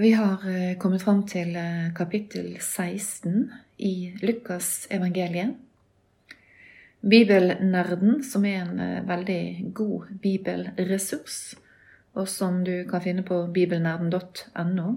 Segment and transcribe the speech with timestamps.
[0.00, 5.50] Vi har eh, kommet fram til eh, kapittel 16 i Lukas evangeliet.
[7.00, 9.42] Bibelnerden, som er en eh, veldig
[9.76, 11.36] god bibelressurs,
[12.16, 14.88] og som du kan finne på bibelnerden.no,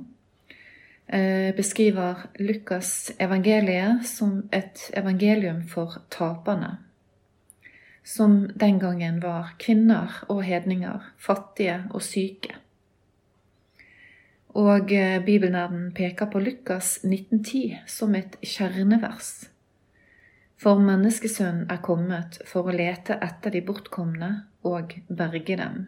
[1.60, 6.78] beskriver Lukas evangeliet som et evangelium for taperne.
[8.08, 12.63] Som den gangen var kvinner og hedninger, fattige og syke.
[14.54, 19.50] Og eh, bibelnerden peker på Lukas 1910 som et kjernevers.
[20.62, 24.30] For menneskesønnen er kommet for å lete etter de bortkomne
[24.62, 25.80] og berge dem.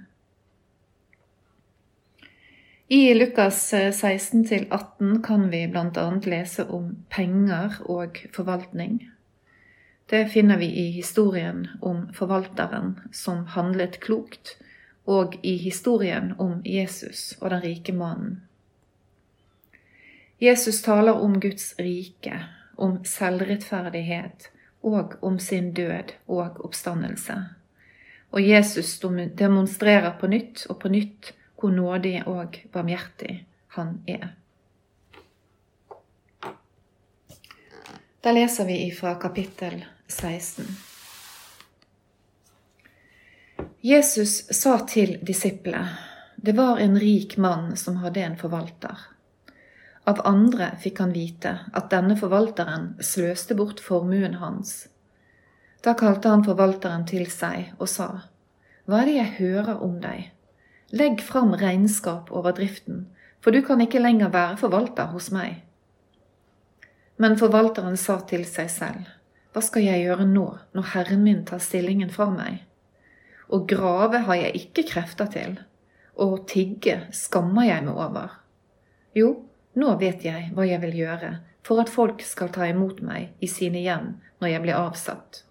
[2.89, 6.07] I Lukas 16-18 eh, kan vi bl.a.
[6.25, 8.97] lese om penger og forvaltning.
[10.09, 14.57] Det finner vi i historien om forvalteren som handlet klokt,
[15.05, 18.41] og i historien om Jesus og den rike mannen.
[20.37, 24.49] Jesus taler om Guds rike, om selvrettferdighet
[24.81, 27.37] og om sin død og oppstandelse.
[28.29, 28.99] Og Jesus
[29.37, 33.45] demonstrerer på nytt og på nytt hvor nådig og barmhjertig
[33.77, 34.33] han er.
[38.21, 40.65] Da leser vi ifra kapittel 16.
[43.81, 45.97] Jesus sa til disiplene,
[46.35, 49.14] det var en rik mann som hadde en forvalter.
[50.05, 54.85] Av andre fikk han vite at denne forvalteren sløste bort formuen hans.
[55.81, 58.09] Da kalte han forvalteren til seg og sa,
[58.85, 60.31] Hva er det jeg hører om deg?
[60.93, 63.07] Legg fram regnskap over driften,
[63.41, 65.63] for du kan ikke lenger være forvalter hos meg.
[67.17, 69.09] Men forvalteren sa til seg selv,
[69.53, 70.45] Hva skal jeg gjøre nå,
[70.75, 72.61] når herren min tar stillingen fra meg?
[73.49, 75.57] Å grave har jeg ikke krefter til,
[76.17, 78.33] og å tigge skammer jeg meg over.
[79.15, 79.29] Jo,
[79.75, 81.31] nå vet jeg hva jeg vil gjøre
[81.65, 85.41] for at folk skal ta imot meg i sine hjem når jeg blir avsatt.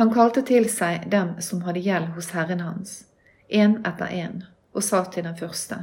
[0.00, 3.04] Han kalte til seg dem som hadde gjeld hos herren hans,
[3.48, 5.82] én etter én, og sa til den første.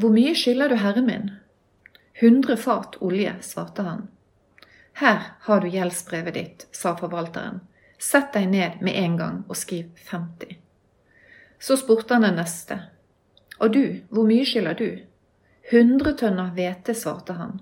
[0.00, 1.28] Hvor mye skylder du herren min?
[2.20, 4.08] Hundre fat olje, svarte han.
[5.00, 7.60] Her har du gjeldsbrevet ditt, sa forvalteren.
[8.00, 10.56] Sett deg ned med en gang og skriv 50.
[11.60, 12.78] Så spurte han den neste.
[13.60, 14.88] Og du, hvor mye skylder du?
[15.70, 17.58] Hundre tønner hvete, svarte han.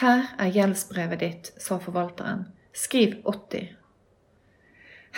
[0.00, 2.46] Her er gjeldsbrevet ditt, sa forvalteren.
[2.72, 3.72] Skriv 80.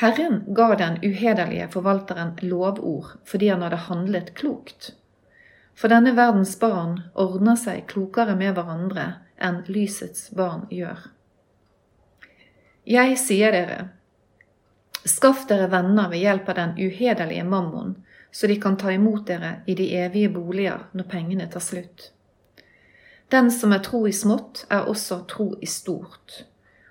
[0.00, 4.94] Herren ga den uhederlige forvalteren lovord fordi han hadde handlet klokt.
[5.74, 9.06] For denne verdens barn ordner seg klokere med hverandre
[9.42, 10.98] enn lysets barn gjør.
[12.84, 13.78] Jeg sier dere,
[15.08, 17.94] skaff dere venner ved hjelp av den uhederlige mammon,
[18.34, 22.08] så de kan ta imot dere i de evige boliger når pengene tar slutt.
[23.30, 26.40] Den som er tro i smått, er også tro i stort.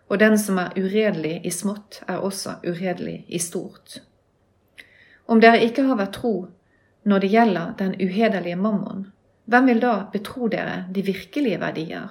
[0.08, 4.00] Og den som er uredelig i smått, er også uredelig i stort.
[5.26, 6.34] Om dere ikke har vært tro
[7.04, 9.06] når det gjelder den uhederlige mammon,
[9.44, 12.08] hvem vil da betro dere de virkelige verdier?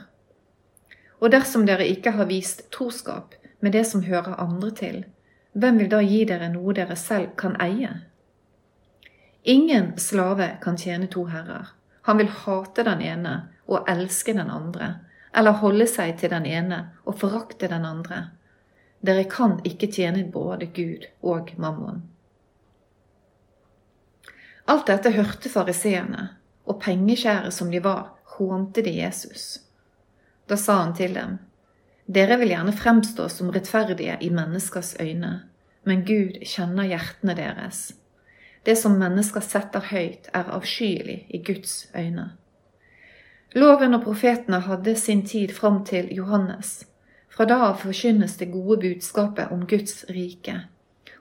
[1.25, 3.33] Og dersom dere ikke har vist troskap
[3.65, 5.05] med det som hører andre til,
[5.57, 7.95] hvem vil da gi dere noe dere selv kan eie?
[9.43, 11.67] Ingen slave kan tjene to herrer.
[12.03, 13.35] Han vil hate den ene
[13.67, 14.95] og elske den andre,
[15.35, 18.29] eller holde seg til den ene og forakte den andre.
[19.03, 22.03] Dere kan ikke tjene både Gud og mammon.
[24.71, 26.29] Alt dette hørte fariseerne,
[26.65, 29.59] og pengeskjære som de var, hånte de Jesus.
[30.47, 31.41] Da sa han til dem,
[32.07, 35.33] Dere vil gjerne fremstå som rettferdige i menneskers øyne,
[35.87, 37.93] men Gud kjenner hjertene deres.
[38.67, 42.31] Det som mennesker setter høyt, er avskyelig i Guds øyne.
[43.55, 46.87] Loven og profetene hadde sin tid fram til Johannes.
[47.29, 50.55] Fra da av forkynnes det gode budskapet om Guds rike,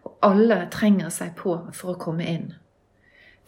[0.03, 2.52] og alle trenger seg på for å komme inn.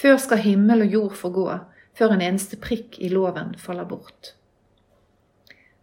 [0.02, 1.48] Før skal himmel og jord forgå,
[1.94, 4.34] før en eneste prikk i loven faller bort.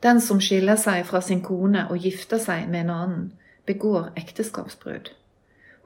[0.03, 3.27] Den som skiller seg fra sin kone og gifter seg med en annen,
[3.69, 5.13] begår ekteskapsbrudd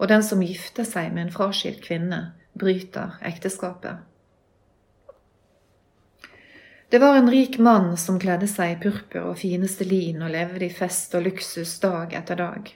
[0.04, 4.02] og den som gifter seg med en fraskilt kvinne, bryter ekteskapet.
[6.92, 10.66] Det var en rik mann som kledde seg i purpur og fineste lin og levde
[10.66, 12.68] i fest og luksus dag etter dag.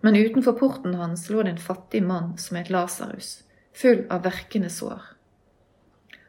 [0.00, 3.42] Men utenfor porten hans lå det en fattig mann som het Lasarus,
[3.74, 5.02] full av verkende sår.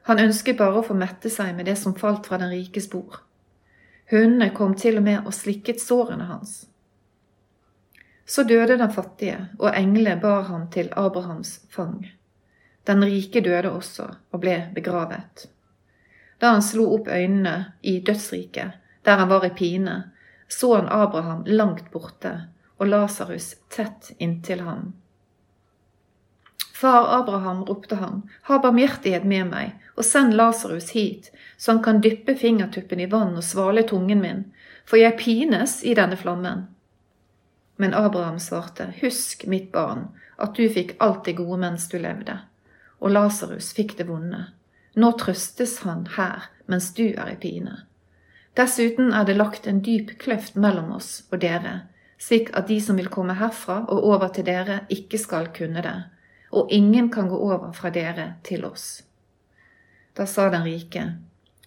[0.09, 3.21] Han ønsket bare å få mette seg med det som falt fra den rikes bord.
[4.09, 6.63] Hundene kom til og med og slikket sårene hans.
[8.31, 12.05] Så døde den fattige, og englene bar ham til Abrahams fang.
[12.87, 15.49] Den rike døde også og ble begravet.
[16.39, 19.97] Da han slo opp øynene i dødsriket, der han var i pine,
[20.47, 22.31] så han Abraham langt borte
[22.81, 24.93] og Lasarus tett inntil ham.
[26.73, 31.99] Far Abraham, ropte han, ha barmhjertighet med meg, og send Lasarus hit, så han kan
[32.01, 34.45] dyppe fingertuppen i vann og svale tungen min,
[34.87, 36.65] for jeg pines i denne flammen.
[37.81, 42.37] Men Abraham svarte, husk, mitt barn, at du fikk alt det gode mens du levde,
[43.01, 44.43] og Lasarus fikk det vonde.
[44.93, 47.79] Nå trøstes han her mens du er i pine.
[48.59, 51.87] Dessuten er det lagt en dyp kløft mellom oss og dere,
[52.21, 55.99] slik at de som vil komme herfra og over til dere, ikke skal kunne det
[56.51, 59.03] og ingen kan gå over fra dere til oss.
[60.17, 61.05] Da sa den rike,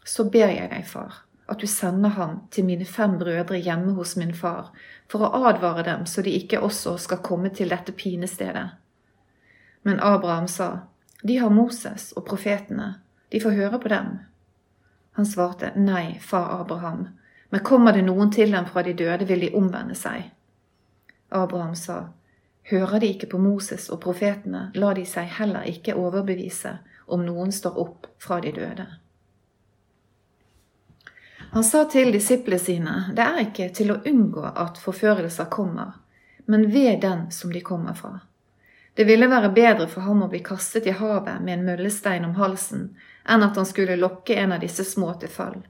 [0.05, 4.17] så ber jeg deg, far, at du sender ham til mine fem brødre hjemme hos
[4.17, 4.71] min far,
[5.09, 8.69] for å advare dem så de ikke også skal komme til dette pinestedet.
[9.85, 10.71] Men Abraham sa,
[11.23, 12.95] de har Moses og profetene,
[13.29, 14.19] de får høre på dem.
[15.19, 17.07] Han svarte, nei, far Abraham,
[17.53, 20.31] men kommer det noen til dem fra de døde, vil de omvende seg.
[21.29, 22.07] Abraham sa,
[22.65, 26.79] Hører de ikke på Moses og profetene, lar de seg heller ikke overbevise
[27.13, 28.87] om noen står opp fra de døde.
[31.55, 35.93] Han sa til disiplene sine, det er ikke til å unngå at forførelser kommer,
[36.51, 38.19] men ved den som de kommer fra.
[38.95, 42.35] Det ville være bedre for ham å bli kastet i havet med en møllestein om
[42.39, 42.89] halsen,
[43.25, 45.63] enn at han skulle lokke en av disse små til fall.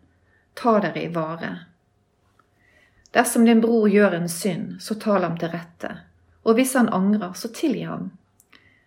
[0.54, 1.52] Ta dere i vare.
[3.12, 5.92] Dersom din bror gjør en synd, så tal ham til rette
[6.44, 8.10] og hvis han angrer, så tilgi ham.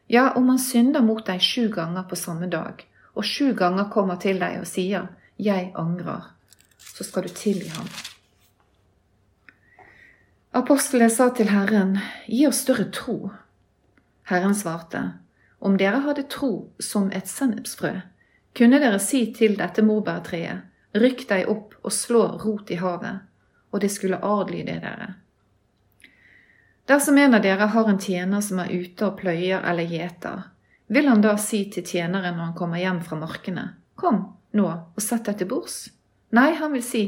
[0.08, 2.86] Ja, om han synder mot deg sju ganger på samme dag,
[3.18, 5.08] og sju ganger kommer til deg og sier
[5.38, 6.37] 'jeg angrer',
[6.98, 7.90] så skal du tilgi ham.
[10.58, 13.30] Apostelen sa til Herren, 'Gi oss større tro'.
[14.24, 15.12] Herren svarte,
[15.60, 18.02] 'Om dere hadde tro som et sennepsfrø,
[18.56, 20.62] kunne dere si til dette morbærtreet,
[20.96, 23.20] rykk deg opp og slå rot i havet,
[23.72, 25.14] og det skulle adlyde dere.'
[26.88, 30.44] Dersom en av dere har en tjener som er ute og pløyer eller gjeter,
[30.88, 34.24] vil han da si til tjeneren når han kommer hjem fra markene, kom
[34.54, 35.97] nå og sett deg til bords?
[36.30, 37.04] Nei, han vil si,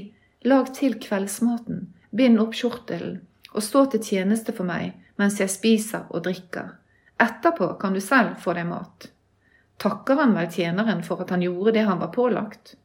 [0.48, 3.20] lag til kveldsmaten, bind opp kjortelen
[3.50, 6.76] og stå til tjeneste for meg mens jeg spiser og drikker.
[7.20, 9.10] Etterpå kan du selv få deg mat.
[9.80, 12.76] Takker han vel tjeneren for at han gjorde det han var pålagt?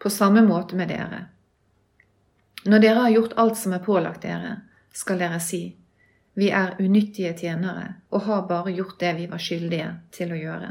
[0.00, 1.26] På samme måte med dere.
[2.64, 4.56] Når dere har gjort alt som er pålagt dere,
[4.92, 5.62] skal dere si,
[6.36, 10.70] vi er unyttige tjenere og har bare gjort det vi var skyldige til å gjøre.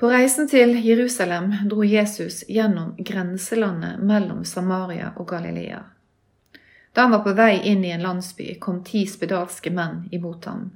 [0.00, 5.82] På reisen til Jerusalem dro Jesus gjennom grenselandet mellom Samaria og Galilea.
[6.92, 10.70] Da han var på vei inn i en landsby, kom ti spedalske menn imot ham.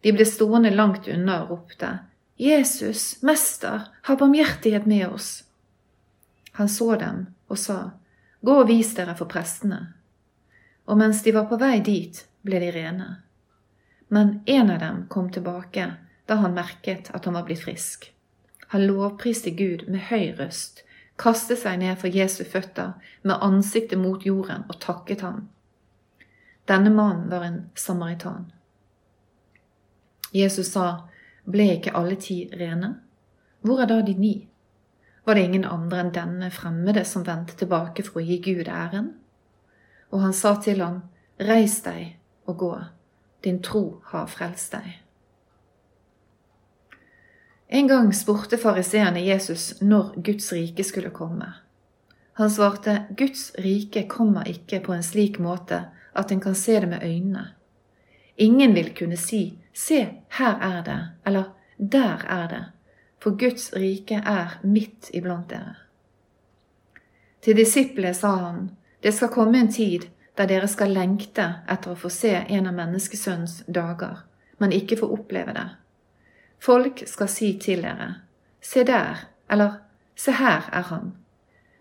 [0.00, 1.92] De ble stående langt unna og ropte,
[2.38, 5.44] Jesus, Mester, ha barmhjertighet med oss.
[6.56, 7.78] Han så dem og sa,
[8.40, 9.88] Gå og vis dere for prestene
[10.88, 13.08] og mens de var på vei dit, ble de rene.
[14.08, 15.84] Men en av dem kom tilbake
[16.28, 18.08] da han merket at han var blitt frisk.
[18.74, 20.82] Han lovpriste Gud med høy røst,
[21.18, 25.48] kastet seg ned for Jesu føtter med ansiktet mot jorden og takket ham.
[26.68, 28.50] Denne mannen var en samaritan.
[30.32, 31.08] Jesus sa,
[31.48, 32.98] ble ikke alle ti rene?
[33.64, 34.34] Hvor er da de ni?
[35.24, 39.14] Var det ingen andre enn denne fremmede som vendte tilbake for å gi Gud æren?
[40.10, 41.02] og han sa til ham,
[41.38, 42.16] Reis deg
[42.48, 42.72] og gå,
[43.44, 44.96] din tro har frelst deg.
[47.70, 51.52] En gang spurte fariseerne Jesus når Guds rike skulle komme.
[52.38, 55.82] Han svarte, Guds rike kommer ikke på en slik måte
[56.16, 57.48] at en kan se det med øynene.
[58.36, 60.06] Ingen vil kunne si, se,
[60.38, 62.64] her er det, eller der er det,
[63.20, 65.74] for Guds rike er midt iblant dere.
[67.42, 68.70] Til disiplene sa han,
[69.02, 70.08] det skal komme en tid
[70.38, 74.24] der dere skal lengte etter å få se en av menneskesønnens dager,
[74.58, 75.68] men ikke få oppleve det.
[76.58, 78.14] Folk skal si til dere,
[78.60, 79.78] se der, eller
[80.18, 81.12] se her er han,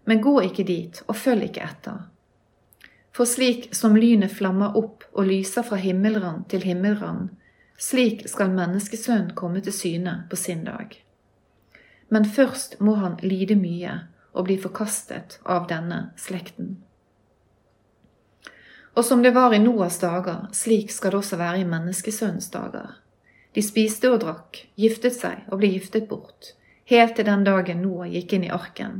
[0.05, 2.05] men gå ikke dit og følg ikke etter.
[3.17, 7.31] For slik som lynet flammer opp og lyser fra himmelrand til himmelrand,
[7.77, 10.93] slik skal menneskesønnen komme til syne på sin dag.
[12.09, 13.95] Men først må han lide mye
[14.37, 16.77] og bli forkastet av denne slekten.
[18.97, 22.95] Og som det var i Noas dager, slik skal det også være i menneskesønnens dager.
[23.57, 26.51] De spiste og drakk, giftet seg og ble giftet bort,
[26.85, 28.99] helt til den dagen Noah gikk inn i arken.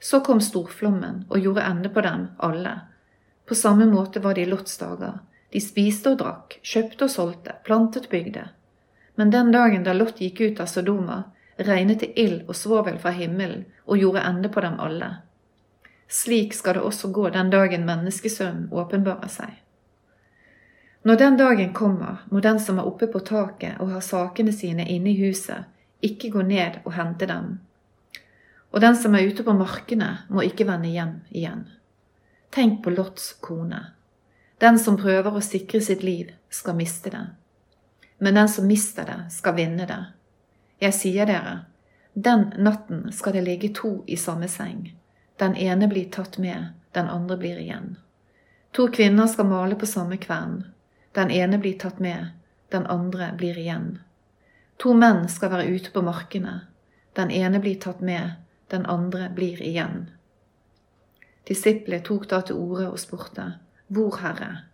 [0.00, 2.72] Så kom storflommen og gjorde ende på dem alle.
[3.44, 5.18] På samme måte var det i Lots dager.
[5.52, 8.46] De spiste og drakk, kjøpte og solgte, plantet bygde.
[9.20, 11.18] Men den dagen da Lot gikk ut av Sodoma,
[11.60, 15.10] regnet det ild og svovel fra himmelen og gjorde ende på dem alle.
[16.08, 19.52] Slik skal det også gå den dagen menneskesønnen åpenbarer seg.
[21.04, 24.86] Når den dagen kommer, må den som er oppe på taket og har sakene sine
[24.88, 25.68] inne i huset,
[26.00, 27.58] ikke gå ned og hente dem.
[28.72, 31.66] Og den som er ute på markene, må ikke vende hjem igjen.
[32.50, 33.82] Tenk på Lots kone.
[34.58, 37.24] Den som prøver å sikre sitt liv, skal miste det.
[38.18, 40.00] Men den som mister det, skal vinne det.
[40.80, 41.56] Jeg sier dere,
[42.14, 44.94] den natten skal det ligge to i samme seng.
[45.36, 47.96] Den ene blir tatt med, den andre blir igjen.
[48.72, 50.62] To kvinner skal male på samme kvern.
[51.14, 52.26] Den ene blir tatt med,
[52.68, 53.98] den andre blir igjen.
[54.82, 56.64] To menn skal være ute på markene.
[57.14, 58.32] Den ene blir tatt med,
[58.68, 60.08] den andre blir igjen.
[61.46, 63.44] Disiplet tok da til orde og spurte,
[63.86, 64.64] Hvor, Herre?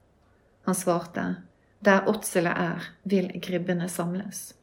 [0.65, 1.45] Han svarte,
[1.85, 4.55] Der åtselet er, vil gribbene samles.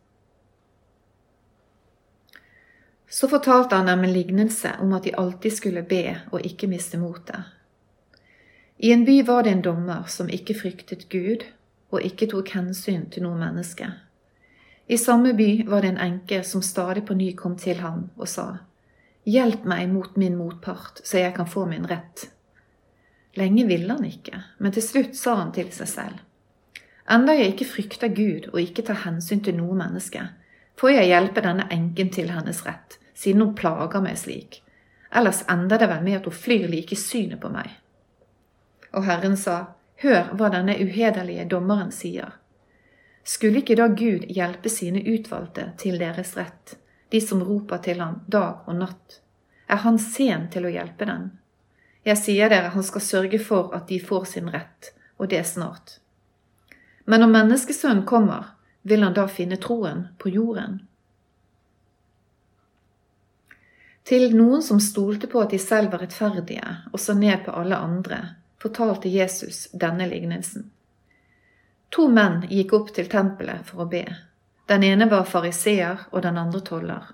[3.10, 6.98] Så fortalte han dem en lignelse om at de alltid skulle be og ikke miste
[6.98, 7.54] motet.
[8.78, 11.46] I en by var det en dommer som ikke fryktet Gud
[11.92, 13.90] og ikke tok hensyn til noe menneske.
[14.88, 18.28] I samme by var det en enke som stadig på ny kom til ham og
[18.32, 18.48] sa,
[19.28, 22.30] Hjelp meg mot min motpart, så jeg kan få min rett.
[23.36, 26.22] Lenge ville han ikke, men til slutt sa han til seg selv,
[27.08, 30.26] Enda jeg ikke frykter Gud og ikke tar hensyn til noe menneske,
[30.80, 34.60] får jeg hjelpe denne enken til hennes rett, siden hun plager meg slik.
[35.16, 37.70] Ellers ender det vel med at hun flyr like i synet på meg.
[38.92, 42.36] Og Herren sa, Hør hva denne uhederlige dommeren sier.
[43.28, 46.78] Skulle ikke da Gud hjelpe sine utvalgte til deres rett,
[47.10, 49.22] de som roper til ham dag og natt?
[49.68, 51.32] Er han sen til å hjelpe dem?
[52.08, 55.98] Jeg sier dere, han skal sørge for at de får sin rett, og det snart.
[57.04, 58.54] Men når menneskesønnen kommer,
[58.88, 60.80] vil han da finne troen på jorden?
[64.08, 67.76] Til noen som stolte på at de selv var rettferdige og så ned på alle
[67.76, 68.20] andre,
[68.62, 70.72] fortalte Jesus denne lignelsen.
[71.90, 74.06] To menn gikk opp til tempelet for å be.
[74.68, 77.06] Den ene var fariseer og den andre toller.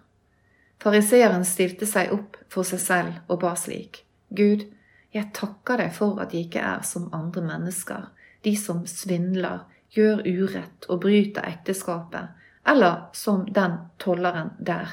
[0.81, 4.01] Fariseeren stilte seg opp for seg selv og ba slik.
[4.33, 4.65] Gud,
[5.13, 8.09] jeg takker deg for at jeg ikke er som andre mennesker,
[8.43, 9.61] de som svindler,
[9.93, 12.33] gjør urett og bryter ekteskapet,
[12.65, 14.89] eller som den tolleren der.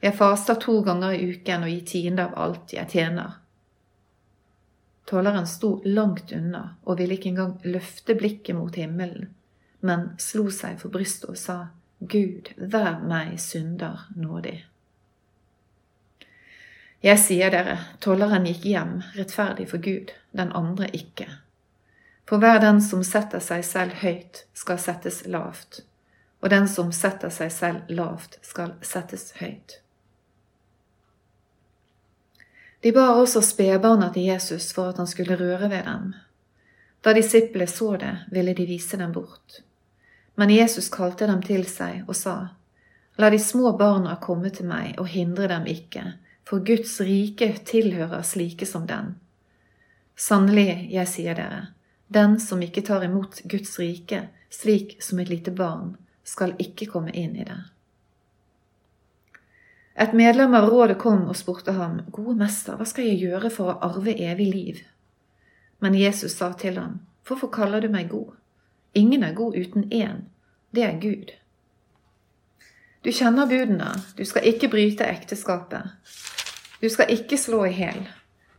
[0.00, 3.41] Jeg faster to ganger i uken og gir tiende av alt jeg tjener.
[5.12, 9.26] Tolleren sto langt unna og ville ikke engang løfte blikket mot himmelen,
[9.84, 11.56] men slo seg for brystet og sa,
[12.00, 14.54] Gud, vær meg synder nådig.
[17.04, 21.28] Jeg sier dere, tolleren gikk hjem rettferdig for Gud, den andre ikke.
[22.24, 25.82] For hver den som setter seg selv høyt, skal settes lavt,
[26.40, 29.81] og den som setter seg selv lavt, skal settes høyt.
[32.82, 36.12] De bar også spedbarna til Jesus for at han skulle røre ved dem.
[37.02, 39.60] Da disiplene så det, ville de vise dem bort.
[40.34, 42.36] Men Jesus kalte dem til seg og sa,
[43.20, 46.14] La de små barna komme til meg, og hindre dem ikke,
[46.48, 49.14] for Guds rike tilhører slike som den.
[50.16, 51.66] Sannelig, jeg sier dere,
[52.08, 57.14] den som ikke tar imot Guds rike slik som et lite barn, skal ikke komme
[57.14, 57.60] inn i det.
[59.94, 63.72] Et medlem av rådet kom og spurte ham, Gode mester, hva skal jeg gjøre for
[63.72, 64.80] å arve evig liv?
[65.84, 68.32] Men Jesus sa til ham, Hvorfor kaller du meg god?
[68.94, 70.24] Ingen er god uten én,
[70.74, 71.30] det er Gud.
[73.04, 75.92] Du kjenner budene, du skal ikke bryte ekteskapet.
[76.82, 78.04] Du skal ikke slå i hjel.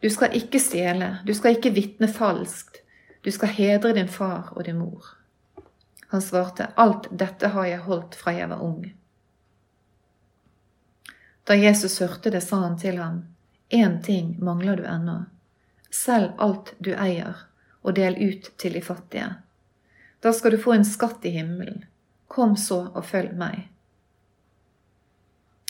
[0.03, 2.81] Du skal ikke stjele, du skal ikke vitne falskt.
[3.23, 5.05] Du skal hedre din far og din mor.
[6.11, 8.83] Han svarte, Alt dette har jeg holdt fra jeg var ung.
[11.43, 13.23] Da Jesus hørte det, sa han til ham,
[13.69, 15.25] Én ting mangler du ennå.
[15.89, 17.35] Selg alt du eier,
[17.81, 19.33] og del ut til de fattige.
[20.23, 21.85] Da skal du få en skatt i himmelen.
[22.27, 23.67] Kom så og følg meg.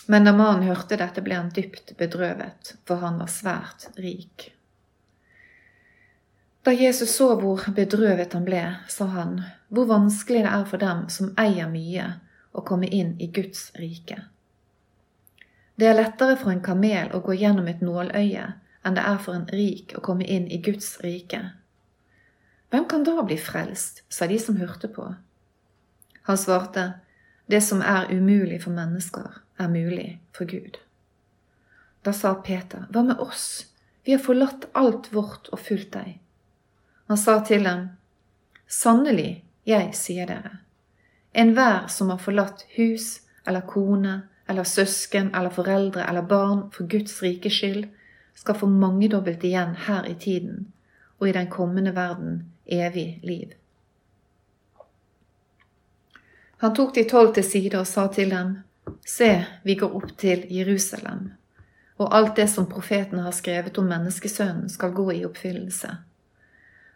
[0.05, 4.51] Men da mannen hørte dette, ble han dypt bedrøvet, for han var svært rik.
[6.63, 11.07] Da Jesus så hvor bedrøvet han ble, sa han, hvor vanskelig det er for dem
[11.11, 12.13] som eier mye,
[12.51, 14.19] å komme inn i Guds rike.
[15.75, 18.45] Det er lettere for en kamel å gå gjennom et nåløye
[18.83, 21.39] enn det er for en rik å komme inn i Guds rike.
[22.69, 25.05] Hvem kan da bli frelst, sa de som hørte på.
[26.29, 26.99] Han svarte,
[27.45, 30.79] det som er umulig for mennesker, er mulig for Gud.
[32.03, 33.67] Da sa Peter, hva med oss,
[34.03, 36.17] vi har forlatt alt vårt og fulgt deg.
[37.07, 37.91] Han sa til dem,
[38.67, 40.59] Sannelig, jeg sier dere,
[41.33, 44.19] Enhver som har forlatt hus eller kone
[44.49, 47.85] eller søsken eller foreldre eller barn for Guds rike skyld,
[48.35, 50.67] skal få mangedobbelt igjen her i tiden
[51.19, 53.53] og i den kommende verden evig liv.
[56.57, 58.57] Han tok de tolv til side og sa til dem,
[59.07, 61.31] Se, vi går opp til Jerusalem,
[61.99, 65.91] og alt det som profetene har skrevet om menneskesønnen, skal gå i oppfyllelse.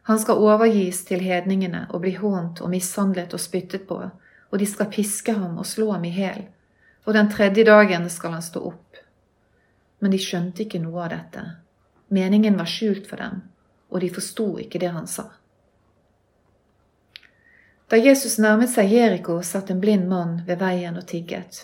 [0.07, 3.97] Han skal overgis til hedningene og bli hånt og mishandlet og spyttet på,
[4.51, 6.45] og de skal piske ham og slå ham i hæl,
[7.07, 8.99] og den tredje dagen skal han stå opp.
[10.03, 11.43] Men de skjønte ikke noe av dette.
[12.11, 13.41] Meningen var skjult for dem,
[13.87, 15.29] og de forsto ikke det han sa.
[17.87, 21.63] Da Jesus nærmet seg Jeriko, satt en blind mann ved veien og tigget.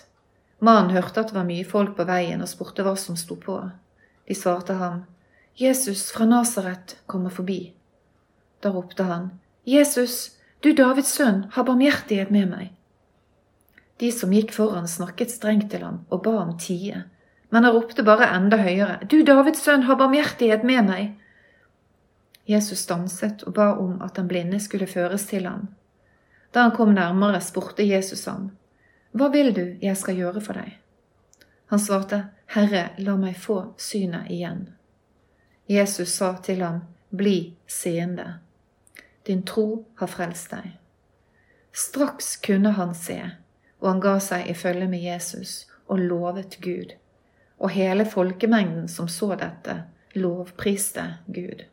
[0.64, 3.58] Mannen hørte at det var mye folk på veien, og spurte hva som sto på.
[4.24, 5.02] De svarte ham,
[5.60, 7.74] Jesus fra Nasaret kommer forbi.
[8.64, 9.28] Da ropte han,
[9.68, 12.72] Jesus, du Davids sønn, ha barmhjertighet med meg.
[14.00, 17.04] De som gikk foran, snakket strengt til ham og ba ham tie,
[17.54, 21.12] men han ropte bare enda høyere, Du Davids sønn, ha barmhjertighet med meg.
[22.50, 25.68] Jesus stanset og ba om at den blinde skulle føres til ham.
[26.54, 28.50] Da han kom nærmere, spurte Jesus ham,
[29.14, 30.74] Hva vil du jeg skal gjøre for deg?
[31.70, 34.66] Han svarte, Herre, la meg få synet igjen.
[35.70, 36.82] Jesus sa til ham,
[37.14, 38.40] Bli seende.
[39.26, 40.74] Din tro har frelst deg.
[41.72, 43.20] Straks kunne han se,
[43.84, 46.96] og han ga seg i følge med Jesus og lovet Gud.
[47.60, 49.82] Og hele folkemengden som så dette,
[50.16, 51.66] lovpriste Gud.